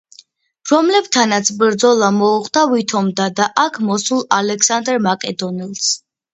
[0.69, 5.97] რომლებთანაც ბრძოლა მოუხდა ვითომდა აქ მოსულ ალექსანდრე მაკედონელს.